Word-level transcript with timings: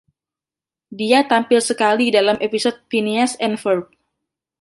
Dia 0.99 1.19
tampil 1.31 1.61
sekali 1.69 2.07
dalam 2.17 2.33
episode 2.47 2.77
“Phineas 2.89 3.31
and 3.45 3.53
Ferb”. 3.63 3.85